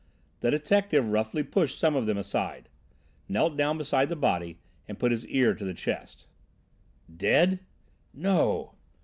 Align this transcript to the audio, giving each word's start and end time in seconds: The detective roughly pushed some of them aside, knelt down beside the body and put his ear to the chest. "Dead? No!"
The 0.39 0.49
detective 0.49 1.07
roughly 1.11 1.43
pushed 1.43 1.77
some 1.77 1.95
of 1.95 2.07
them 2.07 2.17
aside, 2.17 2.69
knelt 3.29 3.55
down 3.55 3.77
beside 3.77 4.09
the 4.09 4.15
body 4.15 4.57
and 4.87 4.97
put 4.97 5.11
his 5.11 5.27
ear 5.27 5.53
to 5.53 5.63
the 5.63 5.75
chest. 5.75 6.25
"Dead? 7.17 7.59
No!" 8.11 8.73